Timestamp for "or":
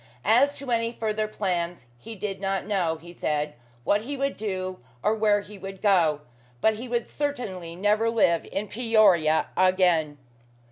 5.03-5.13